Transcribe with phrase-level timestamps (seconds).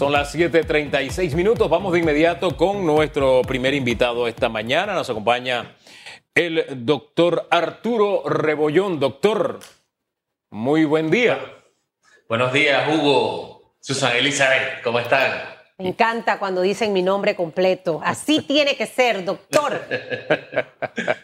[0.00, 1.68] Son las 7:36 minutos.
[1.68, 4.94] Vamos de inmediato con nuestro primer invitado esta mañana.
[4.94, 5.76] Nos acompaña
[6.34, 8.98] el doctor Arturo Rebollón.
[8.98, 9.60] Doctor,
[10.48, 11.38] muy buen día.
[12.30, 13.74] Buenos días, Hugo.
[13.78, 15.32] Susan Elizabeth, ¿cómo están?
[15.76, 18.00] Me encanta cuando dicen mi nombre completo.
[18.02, 19.82] Así tiene que ser, doctor.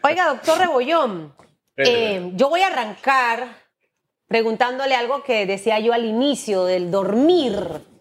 [0.03, 1.35] Oiga, doctor Rebollón,
[1.79, 3.49] eh, yo voy a arrancar
[4.29, 7.96] preguntándole algo que decía yo al inicio del dormir.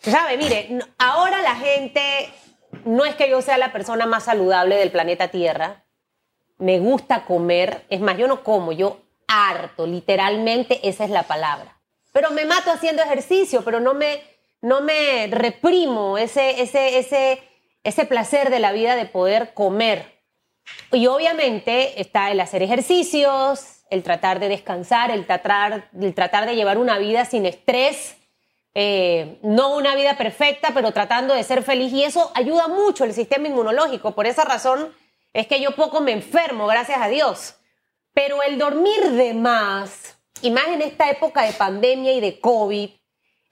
[0.00, 0.36] ¿Sabe?
[0.38, 2.30] Mire, ahora la gente,
[2.84, 5.84] no es que yo sea la persona más saludable del planeta Tierra,
[6.58, 11.80] me gusta comer, es más, yo no como, yo harto, literalmente esa es la palabra.
[12.12, 14.22] Pero me mato haciendo ejercicio, pero no me,
[14.60, 17.42] no me reprimo ese, ese, ese,
[17.84, 20.20] ese placer de la vida de poder comer.
[20.92, 26.56] Y obviamente está el hacer ejercicios, el tratar de descansar, el tratar, el tratar de
[26.56, 28.16] llevar una vida sin estrés,
[28.74, 33.12] eh, no una vida perfecta, pero tratando de ser feliz y eso ayuda mucho el
[33.12, 34.14] sistema inmunológico.
[34.14, 34.92] Por esa razón
[35.32, 37.56] es que yo poco me enfermo, gracias a Dios.
[38.12, 42.90] Pero el dormir de más, y más en esta época de pandemia y de COVID,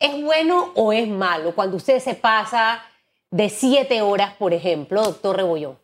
[0.01, 2.85] ¿es bueno o es malo cuando usted se pasa
[3.31, 5.79] de siete horas, por ejemplo, doctor Rebollón?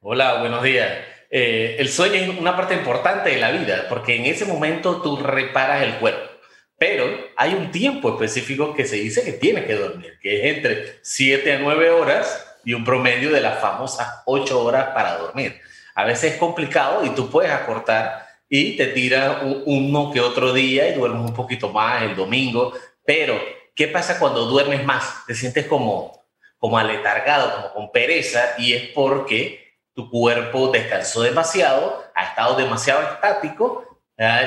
[0.00, 0.90] Hola, buenos días.
[1.30, 5.16] Eh, el sueño es una parte importante de la vida, porque en ese momento tú
[5.16, 6.33] reparas el cuerpo.
[6.76, 10.98] Pero hay un tiempo específico que se dice que tienes que dormir, que es entre
[11.02, 15.60] 7 a 9 horas y un promedio de las famosas 8 horas para dormir.
[15.94, 20.88] A veces es complicado y tú puedes acortar y te tiras uno que otro día
[20.88, 22.72] y duermes un poquito más el domingo.
[23.04, 23.40] Pero,
[23.74, 25.24] ¿qué pasa cuando duermes más?
[25.26, 26.24] Te sientes como,
[26.58, 33.02] como aletargado, como con pereza y es porque tu cuerpo descansó demasiado, ha estado demasiado
[33.02, 33.93] estático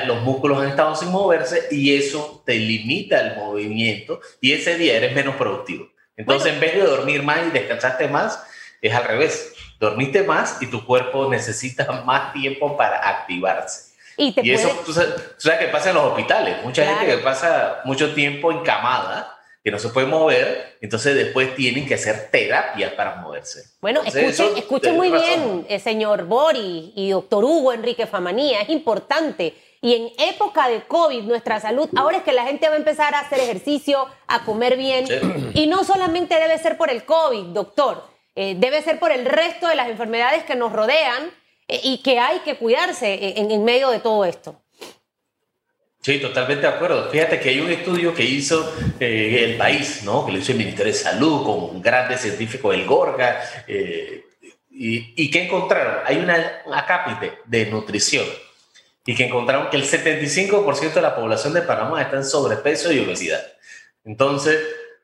[0.06, 4.96] los músculos han estado sin moverse y eso te limita el movimiento y ese día
[4.96, 5.88] eres menos productivo.
[6.16, 8.42] Entonces, en vez de dormir más y descansarte más,
[8.82, 9.54] es al revés.
[9.78, 13.88] Dormiste más y tu cuerpo necesita más tiempo para activarse.
[14.16, 16.56] Y, eso, tú sabes, que pasa en los hospitales.
[16.64, 21.86] Mucha gente que pasa mucho tiempo encamada, que no se puede mover, entonces después tienen
[21.86, 23.62] que hacer terapia para moverse.
[23.80, 29.54] Bueno, escuchen, muy bien, eh, señor Bori y doctor Hugo Enrique Famanía, es importante.
[29.80, 33.14] Y en época de COVID, nuestra salud, ahora es que la gente va a empezar
[33.14, 35.06] a hacer ejercicio, a comer bien.
[35.54, 39.68] Y no solamente debe ser por el COVID, doctor, eh, debe ser por el resto
[39.68, 41.30] de las enfermedades que nos rodean
[41.68, 44.60] eh, y que hay que cuidarse en medio de todo esto.
[46.00, 47.10] Sí, totalmente de acuerdo.
[47.10, 50.24] Fíjate que hay un estudio que hizo eh, el país, ¿no?
[50.24, 53.42] que lo hizo el Ministerio de Salud con un grande científico del Gorga.
[53.66, 54.24] Eh,
[54.70, 55.96] y, y, que encontraron?
[56.06, 58.24] Hay una, acápite de nutrición
[59.08, 62.98] y que encontraron que el 75% de la población de Panamá está en sobrepeso y
[62.98, 63.40] obesidad.
[64.04, 64.60] Entonces,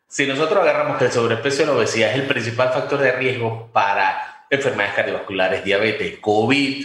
[0.07, 3.71] si nosotros agarramos que el sobrepeso y la obesidad es el principal factor de riesgo
[3.73, 6.85] para enfermedades cardiovasculares, diabetes, COVID,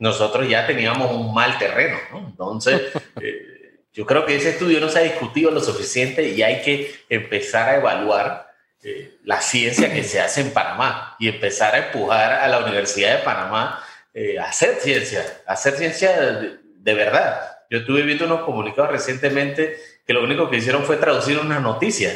[0.00, 2.18] nosotros ya teníamos un mal terreno, ¿no?
[2.18, 2.82] Entonces,
[3.20, 6.92] eh, yo creo que ese estudio no se ha discutido lo suficiente y hay que
[7.08, 12.32] empezar a evaluar eh, la ciencia que se hace en Panamá y empezar a empujar
[12.32, 13.80] a la Universidad de Panamá
[14.16, 17.58] eh, hacer ciencia, hacer ciencia de, verdad.
[17.70, 22.12] Yo estuve viendo unos comunicados recientemente que lo único que hicieron fue traducir una noticia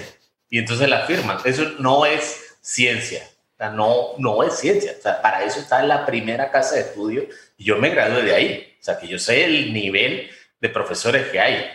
[0.48, 1.38] y entonces la firman.
[1.44, 3.22] Eso no es ciencia
[3.68, 4.94] no, no es ciencia.
[5.20, 7.26] Para eso está la primera casa de estudio
[7.58, 8.76] y yo me gradué de ahí.
[8.80, 10.30] O sea, que yo sé el nivel
[10.60, 11.66] de profesores que hay.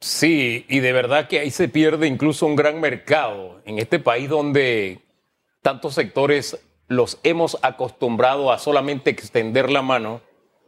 [0.00, 4.28] Sí, y de verdad que ahí se pierde incluso un gran mercado en este país
[4.28, 4.98] donde
[5.62, 6.58] tantos sectores
[6.88, 10.20] los hemos acostumbrado a solamente extender la mano.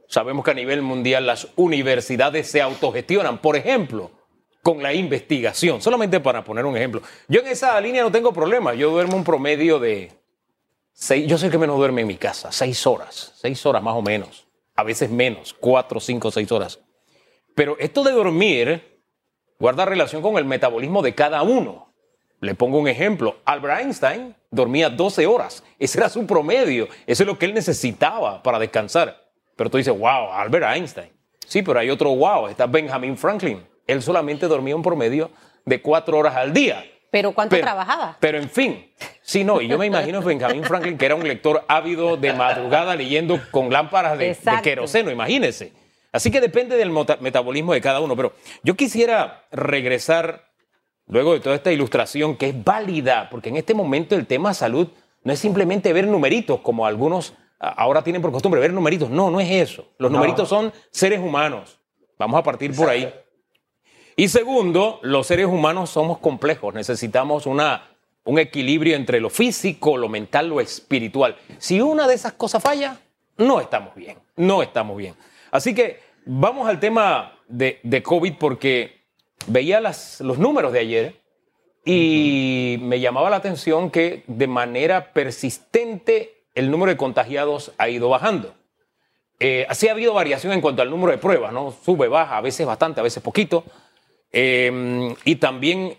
[0.09, 3.39] Sabemos que a nivel mundial las universidades se autogestionan.
[3.39, 4.11] Por ejemplo,
[4.63, 5.81] con la investigación.
[5.81, 7.03] Solamente para poner un ejemplo.
[7.29, 8.75] Yo en esa línea no tengo problema.
[8.75, 10.13] Yo duermo un promedio de
[10.93, 14.03] seis, yo sé que menos duerme en mi casa, seis horas, seis horas más o
[14.03, 14.47] menos.
[14.75, 16.81] A veces menos, cuatro, cinco, seis horas.
[17.55, 19.01] Pero esto de dormir
[19.59, 21.88] guarda relación con el metabolismo de cada uno.
[22.41, 23.39] Le pongo un ejemplo.
[23.45, 25.65] Albert Einstein dormía 12 horas.
[25.79, 26.89] Ese era su promedio.
[27.07, 29.29] Eso es lo que él necesitaba para descansar.
[29.57, 31.11] Pero tú dices, wow, Albert Einstein.
[31.47, 32.47] Sí, pero hay otro wow.
[32.47, 35.31] Está Benjamin Franklin él solamente dormía un promedio
[35.65, 36.85] de cuatro horas al día.
[37.11, 38.19] ¿Pero cuánto trabajaba?
[38.21, 38.93] Pero en fin,
[39.23, 42.95] sí, no, y yo me imagino Benjamin Franklin, que era un lector ávido de madrugada
[42.95, 45.73] leyendo con lámparas de, de queroseno, imagínese.
[46.13, 46.91] Así que depende del
[47.21, 48.15] metabolismo de cada uno.
[48.15, 50.48] Pero yo quisiera regresar,
[51.09, 54.89] luego de toda esta ilustración, que es válida, porque en este momento el tema salud
[55.25, 59.11] no es simplemente ver numeritos, como algunos ahora tienen por costumbre, ver numeritos.
[59.11, 59.89] No, no es eso.
[59.99, 61.79] Los numeritos son seres humanos.
[62.19, 63.13] Vamos a partir por ahí.
[64.17, 67.89] Y segundo, los seres humanos somos complejos, necesitamos una,
[68.25, 71.37] un equilibrio entre lo físico, lo mental, lo espiritual.
[71.59, 72.99] Si una de esas cosas falla,
[73.37, 75.15] no estamos bien, no estamos bien.
[75.53, 78.98] Así que vamos al tema de, de COVID porque
[79.49, 81.15] veía las, los números de ayer
[81.85, 88.09] y me llamaba la atención que de manera persistente el número de contagiados ha ido
[88.09, 88.55] bajando.
[89.41, 91.71] Eh, así ha habido variación en cuanto al número de pruebas, ¿no?
[91.71, 93.65] Sube, baja, a veces bastante, a veces poquito.
[94.33, 95.97] Eh, y también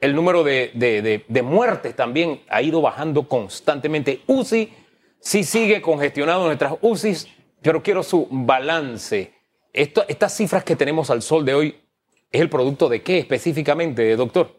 [0.00, 4.22] el número de, de, de, muertes también ha ido bajando constantemente.
[4.26, 4.72] UCI
[5.20, 7.28] sí sigue congestionado nuestras UCIs,
[7.60, 9.34] pero quiero su balance.
[9.72, 11.80] Esto, estas cifras que tenemos al sol de hoy,
[12.30, 14.58] ¿es el producto de qué específicamente, doctor?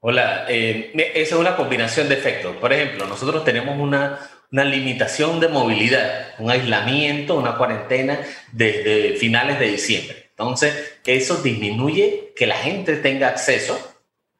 [0.00, 2.56] Hola, eh, esa es una combinación de efectos.
[2.56, 4.20] Por ejemplo, nosotros tenemos una,
[4.52, 8.20] una limitación de movilidad, un aislamiento, una cuarentena
[8.52, 10.28] desde finales de diciembre.
[10.30, 13.76] Entonces, eso disminuye que la gente tenga acceso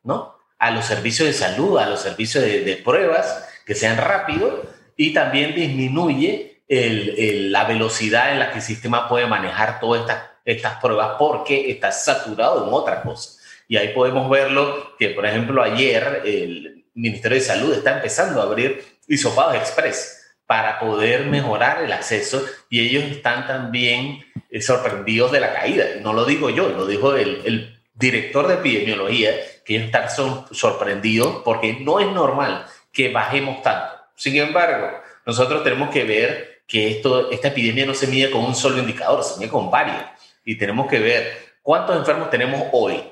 [0.04, 0.36] ¿no?
[0.58, 4.60] a los servicios de salud, a los servicios de, pruebas que sean rápidos
[4.96, 10.80] y también disminuye la velocidad en la que el sistema puede manejar todas estas, estas
[10.80, 13.38] pruebas porque está saturado en otra cosa.
[13.68, 18.44] Y ahí podemos verlo que, por ejemplo, ayer el Ministerio de Salud está empezando a
[18.44, 25.40] abrir hisopados express para poder mejorar el acceso y ellos están también eh, sorprendidos de
[25.40, 25.84] la caída.
[26.00, 29.32] No lo digo yo, lo dijo el, el director de epidemiología,
[29.66, 30.08] que ellos están
[30.50, 33.96] sorprendidos porque no es normal que bajemos tanto.
[34.16, 38.54] Sin embargo, nosotros tenemos que ver que esto, esta epidemia no se mide con un
[38.54, 40.02] solo indicador, se mide con varios.
[40.48, 43.02] Y tenemos que ver cuántos enfermos tenemos hoy.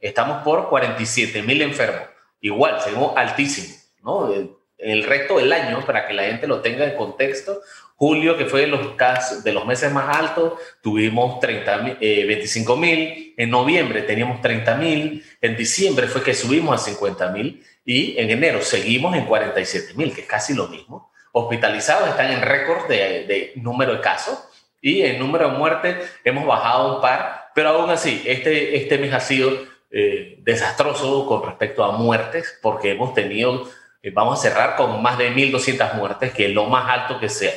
[0.00, 2.02] Estamos por 47 mil enfermos.
[2.40, 3.92] Igual, seguimos altísimos.
[4.02, 4.34] ¿no?
[4.76, 7.60] el resto del año, para que la gente lo tenga en contexto,
[7.94, 12.76] julio, que fue de los, casos, de los meses más altos, tuvimos 30, 25 eh,
[12.76, 18.18] mil, en noviembre teníamos 30 mil, en diciembre fue que subimos a 50 mil y
[18.18, 21.12] en enero seguimos en 47 mil, que es casi lo mismo.
[21.30, 24.49] Hospitalizados están en récord de, de número de casos
[24.80, 29.12] y en número de muertes hemos bajado un par, pero aún así, este, este mes
[29.12, 29.50] ha sido
[29.90, 33.68] eh, desastroso con respecto a muertes porque hemos tenido
[34.02, 37.28] eh, vamos a cerrar con más de 1.200 muertes, que es lo más alto que
[37.28, 37.54] se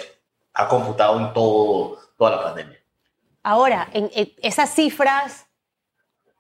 [0.54, 2.80] ha computado en todo, toda la pandemia.
[3.44, 4.10] Ahora, en,
[4.42, 5.48] esas cifras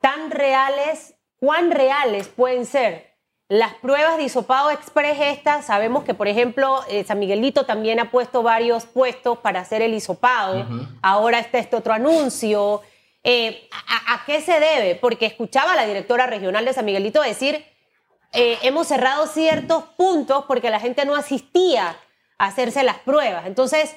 [0.01, 3.12] tan reales, ¿cuán reales pueden ser?
[3.49, 8.09] Las pruebas de hisopado express estas, sabemos que, por ejemplo, eh, San Miguelito también ha
[8.09, 10.65] puesto varios puestos para hacer el hisopado.
[11.01, 12.81] Ahora está este otro anuncio.
[13.23, 14.95] Eh, ¿a, ¿A qué se debe?
[14.95, 17.65] Porque escuchaba a la directora regional de San Miguelito decir
[18.35, 21.95] eh, hemos cerrado ciertos puntos porque la gente no asistía
[22.39, 23.45] a hacerse las pruebas.
[23.45, 23.95] Entonces,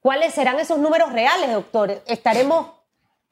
[0.00, 2.02] ¿cuáles serán esos números reales, doctor?
[2.06, 2.72] ¿Estaremos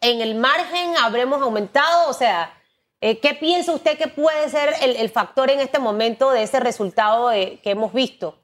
[0.00, 0.94] en el margen?
[1.02, 2.08] ¿Habremos aumentado?
[2.08, 2.58] O sea,
[3.02, 7.30] eh, ¿qué piensa usted que puede ser el, factor en este momento de ese resultado
[7.30, 8.38] que hemos visto?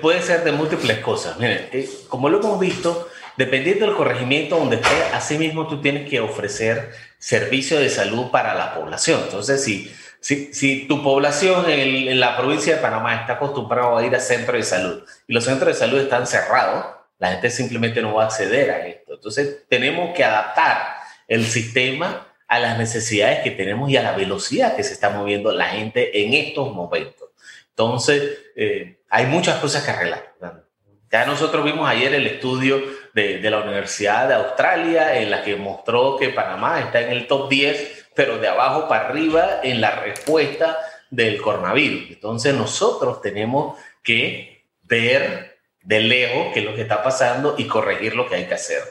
[0.00, 1.38] Puede ser de múltiples cosas.
[1.38, 6.20] Miren, eh, como lo hemos visto, Dependiendo del corregimiento donde esté, asimismo tú tienes que
[6.20, 9.22] ofrecer servicio de salud para la población.
[9.24, 9.90] Entonces, si,
[10.20, 14.56] si, si tu población en, la provincia de Panamá está acostumbrada a ir a centros
[14.56, 16.84] de salud y los centros de salud están cerrados,
[17.18, 19.14] la gente simplemente no va a acceder a esto.
[19.14, 20.96] Entonces, tenemos que adaptar
[21.26, 25.50] el sistema a las necesidades que tenemos y a la velocidad que se está moviendo
[25.52, 27.30] la gente en estos momentos.
[27.70, 30.34] Entonces, eh, hay muchas cosas que arreglar.
[31.10, 32.82] Ya nosotros vimos ayer el estudio
[33.14, 37.48] de, la Universidad de Australia en la que mostró que Panamá está en el top
[37.48, 40.76] 10, pero de abajo para arriba en la respuesta
[41.08, 42.10] del coronavirus.
[42.10, 48.14] Entonces nosotros tenemos que ver de lejos qué es lo que está pasando y corregir
[48.14, 48.82] lo que hay que hacer.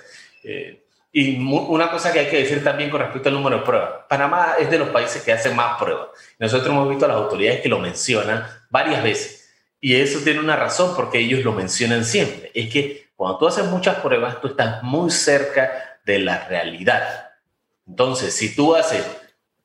[0.44, 0.81] Eh,
[1.14, 3.90] y una cosa que hay que decir también con respecto al número de pruebas.
[4.08, 6.08] Panamá es de los países que hacen más pruebas.
[6.40, 9.42] Nosotros hemos visto a las autoridades que lo mencionan varias veces
[9.82, 12.52] y eso tiene una razón porque ellos lo mencionan siempre.
[12.54, 17.32] Es que cuando tú haces muchas pruebas, tú estás muy cerca de la realidad.
[17.88, 19.06] Entonces, si tú haces,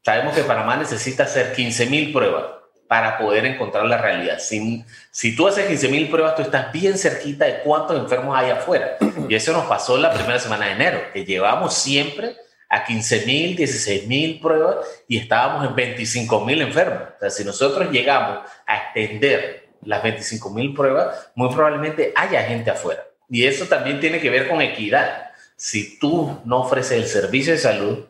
[0.02, 2.44] sabemos que Panamá necesita hacer 15.000 pruebas
[2.88, 4.38] para poder encontrar la realidad.
[4.38, 8.96] Si, si tú haces 15.000 pruebas, tú estás bien cerquita de cuántos enfermos hay afuera.
[9.28, 12.36] Y eso nos pasó la primera semana de enero, que llevamos siempre
[12.68, 14.76] a 15.000, 16.000 pruebas
[15.08, 17.02] y estábamos en 25.000 enfermos.
[17.16, 22.70] O sea, si nosotros llegamos a extender las 25 mil pruebas, muy probablemente haya gente
[22.70, 23.04] afuera.
[23.28, 25.30] Y eso también tiene que ver con equidad.
[25.56, 28.06] Si tú no ofreces el servicio de salud,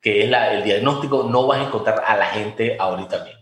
[0.00, 3.37] que es la, el diagnóstico, no vas a encontrar a la gente ahorita mismo.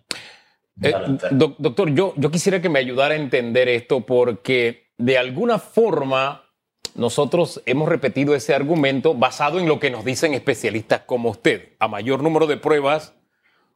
[0.82, 0.92] Eh,
[1.30, 6.46] doctor, yo, yo quisiera que me ayudara a entender esto porque de alguna forma
[6.94, 11.74] nosotros hemos repetido ese argumento basado en lo que nos dicen especialistas como usted.
[11.78, 13.14] A mayor número de pruebas,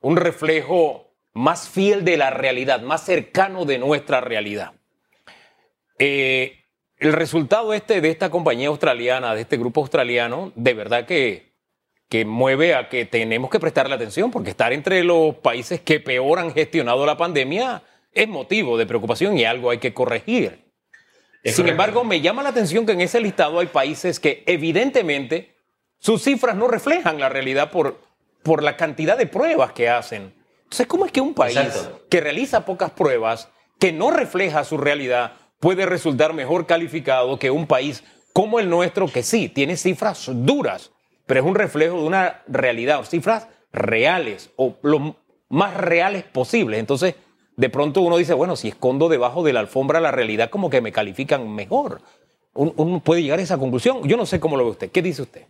[0.01, 4.73] un reflejo más fiel de la realidad, más cercano de nuestra realidad.
[5.99, 6.65] Eh,
[6.97, 11.50] el resultado este de esta compañía australiana, de este grupo australiano, de verdad que,
[12.11, 16.41] que mueve a que tenemos que prestarle atención, porque estar entre los países que peor
[16.41, 20.65] han gestionado la pandemia es motivo de preocupación y algo hay que corregir.
[21.45, 25.55] Sin embargo, me llama la atención que en ese listado hay países que evidentemente
[26.01, 28.01] sus cifras no reflejan la realidad por,
[28.43, 30.35] por la cantidad de pruebas que hacen.
[30.65, 33.49] Entonces, ¿cómo es que un país que realiza pocas pruebas,
[33.79, 38.03] que no refleja su realidad, puede resultar mejor calificado que un país
[38.33, 40.91] como el nuestro, que sí, tiene cifras duras,
[41.31, 45.15] pero es un reflejo de una realidad, cifras reales o lo
[45.49, 46.81] más reales posibles.
[46.81, 47.15] Entonces,
[47.57, 50.81] de pronto uno dice, bueno, si escondo debajo de la alfombra la realidad, como que
[50.81, 52.01] me califican mejor.
[52.53, 54.09] Uno puede llegar a esa conclusión.
[54.09, 54.91] Yo no sé cómo lo ve usted.
[54.91, 55.43] ¿Qué dice usted?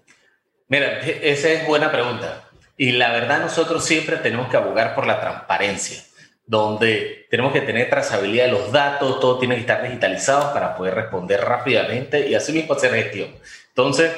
[0.69, 2.45] Mira, esa es buena pregunta.
[2.77, 6.03] Y la verdad nosotros siempre tenemos que abogar por la transparencia,
[6.45, 10.95] donde tenemos que tener trazabilidad de los datos, todo tiene que estar digitalizado para poder
[10.95, 13.31] responder rápidamente y así mismo hacer gestión.
[13.69, 14.11] Entonces,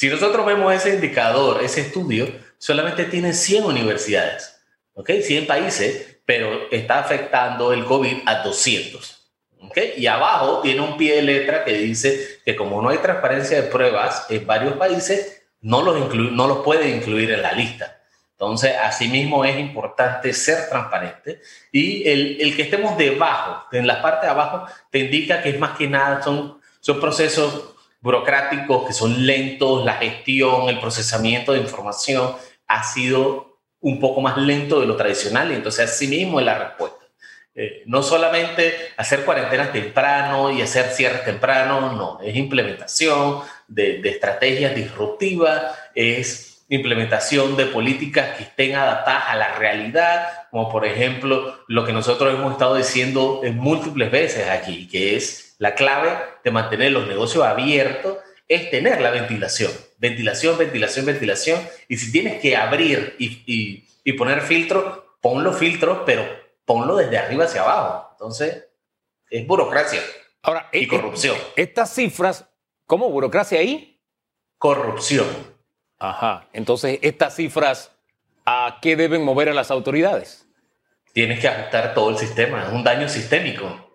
[0.00, 2.26] si nosotros vemos ese indicador, ese estudio,
[2.56, 4.58] solamente tiene 100 universidades,
[4.94, 5.10] ¿ok?
[5.20, 9.30] 100 países, pero está afectando el COVID a 200.
[9.58, 9.92] ¿okay?
[9.98, 13.68] Y abajo tiene un pie de letra que dice que como no hay transparencia de
[13.68, 18.00] pruebas en varios países, no los, no los puede incluir en la lista.
[18.32, 24.24] Entonces, asimismo es importante ser transparente y el, el, que estemos debajo, en la parte
[24.24, 27.69] de abajo, te indica que es más que nada, son, son procesos
[28.00, 32.34] burocráticos que son lentos, la gestión, el procesamiento de información
[32.66, 36.98] ha sido un poco más lento de lo tradicional y entonces asimismo es la respuesta.
[37.54, 44.08] Eh, no solamente hacer cuarentenas temprano y hacer cierres temprano, no, es implementación de, de
[44.10, 51.64] estrategias disruptivas, es implementación de políticas que estén adaptadas a la realidad, como por ejemplo
[51.66, 56.50] lo que nosotros hemos estado diciendo en múltiples veces aquí, que es la clave de
[56.50, 58.16] mantener los negocios abiertos,
[58.48, 64.40] es tener la ventilación, ventilación, ventilación, ventilación, y si tienes que abrir y, y, poner
[64.40, 66.26] filtros, pon los filtros, pero
[66.64, 68.08] ponlo desde arriba hacia abajo.
[68.12, 68.64] Entonces,
[69.28, 70.00] es burocracia
[70.42, 71.36] Ahora, y corrupción.
[71.54, 72.46] Estas cifras,
[72.86, 74.00] ¿cómo burocracia ahí?
[74.56, 75.26] Corrupción.
[75.98, 76.48] Ajá.
[76.54, 77.92] Entonces, estas cifras,
[78.46, 80.48] ¿a qué deben mover a las autoridades?
[81.12, 82.64] Tienes que ajustar todo el sistema.
[82.64, 83.89] Es un daño sistémico.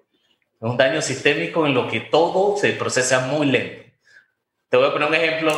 [0.62, 3.84] Es un daño sistémico en lo que todo se procesa muy lento.
[4.70, 5.54] Te voy a poner un ejemplo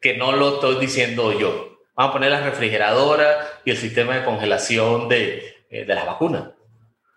[0.00, 1.78] que no lo estoy diciendo yo.
[1.94, 6.44] Vamos a poner la refrigeradora y el sistema de congelación de, eh, de las vacunas.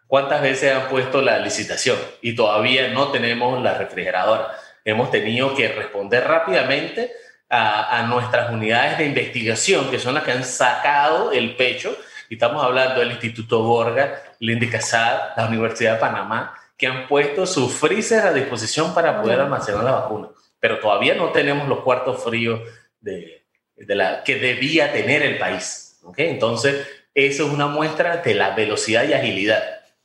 [0.07, 4.51] ¿Cuántas veces han puesto la licitación y todavía no tenemos la refrigeradora?
[4.85, 7.11] Hemos tenido que responder rápidamente
[7.49, 11.95] a, nuestras unidades de investigación, que son las que han sacado el pecho,
[12.29, 17.69] y estamos hablando del Instituto Borga, Indicasad, la Universidad de Panamá, que han puesto su
[17.69, 20.29] freezer a disposición para poder almacenar la vacuna.
[20.59, 22.61] Pero todavía no tenemos los cuartos fríos
[22.99, 25.99] de, de la, que debía tener el país.
[26.03, 26.29] ¿okay?
[26.29, 29.63] Entonces, eso es una muestra de la velocidad y agilidad.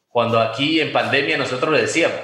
[0.09, 2.19] Cuando aquí en pandemia nosotros le decíamos,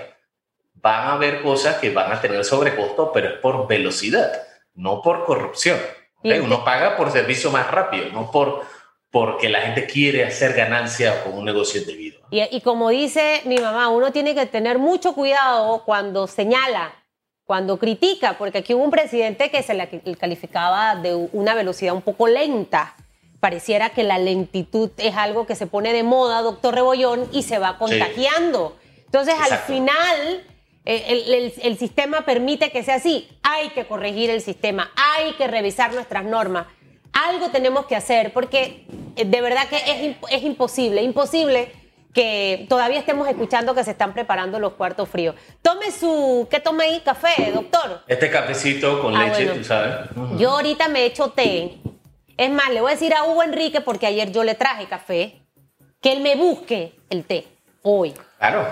[0.74, 5.24] van a haber cosas que van a tener sobrecosto, pero es por velocidad no por
[5.24, 5.78] corrupción.
[6.22, 8.62] Uno paga por servicio más rápido, no por
[9.14, 12.18] porque la gente quiere hacer ganancia con un negocio indebido.
[12.32, 16.92] Y, y como dice mi mamá, uno tiene que tener mucho cuidado cuando señala,
[17.44, 22.02] cuando critica, porque aquí hubo un presidente que se le calificaba de una velocidad un
[22.02, 22.96] poco lenta.
[23.38, 27.60] Pareciera que la lentitud es algo que se pone de moda, doctor Rebollón, y se
[27.60, 28.76] va contagiando.
[29.06, 30.42] Entonces, al final,
[30.84, 33.28] el, el, sistema permite que sea así.
[33.44, 36.66] Hay que corregir el sistema, hay que revisar nuestras normas.
[37.14, 41.72] Algo tenemos que hacer porque eh, de verdad que es, es imposible, imposible
[42.14, 45.34] que todavía estemos escuchando que se están preparando los cuartos fríos.
[45.60, 47.00] Tome su, ¿qué tome ahí?
[47.04, 48.02] Café, doctor.
[48.06, 50.08] Este cafecito con ah, leche, tú sabes.
[50.38, 51.78] Yo ahorita me echo té.
[52.36, 55.42] Es más, le voy a decir a Hugo Enrique, porque ayer yo le traje café,
[56.00, 57.46] que él me busque el té
[57.82, 58.14] hoy.
[58.38, 58.66] Claro.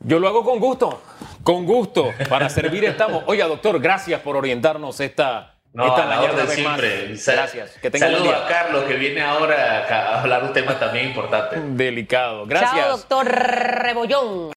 [0.00, 1.00] Yo lo hago con gusto.
[1.42, 3.24] Con gusto, para servir estamos.
[3.26, 7.16] Oiga, doctor, gracias por orientarnos esta, no, esta mañana siempre.
[7.26, 7.70] Gracias.
[7.82, 11.56] Que Saludos a Carlos, que viene ahora a hablar un tema también importante.
[11.60, 12.46] Delicado.
[12.46, 12.72] Gracias.
[12.72, 14.50] Chao, doctor Rebollón.